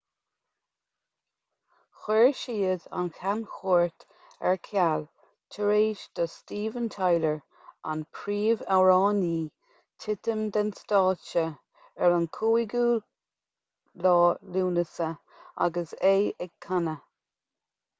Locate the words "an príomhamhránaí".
7.93-9.45